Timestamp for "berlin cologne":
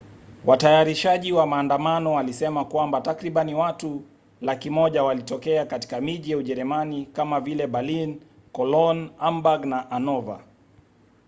7.67-9.11